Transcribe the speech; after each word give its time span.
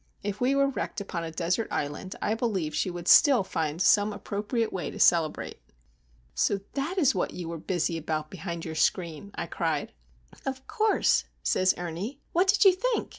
If 0.23 0.41
we 0.41 0.55
were 0.55 0.67
wrecked 0.69 0.99
upon 0.99 1.23
a 1.23 1.29
desert 1.31 1.67
island, 1.69 2.15
I 2.23 2.33
believe 2.33 2.73
she 2.73 2.89
would 2.89 3.07
still 3.07 3.43
find 3.43 3.79
some 3.79 4.11
appropriate 4.11 4.73
way 4.73 4.89
to 4.89 4.99
celebrate. 4.99 5.61
"So 6.33 6.61
that 6.73 6.97
is 6.97 7.13
what 7.13 7.33
you 7.35 7.47
were 7.49 7.59
busy 7.59 7.99
about 7.99 8.31
behind 8.31 8.65
your 8.65 8.73
screen?" 8.73 9.29
I 9.35 9.45
cried. 9.45 9.93
"Of 10.43 10.65
course," 10.65 11.25
says 11.43 11.75
Ernie. 11.77 12.19
"What 12.33 12.47
did 12.47 12.65
you 12.65 12.73
think? 12.73 13.09